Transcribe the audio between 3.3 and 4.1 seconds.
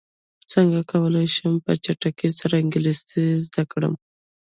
زده کړم